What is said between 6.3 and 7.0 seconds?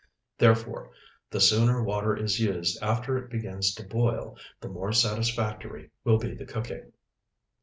the cooking.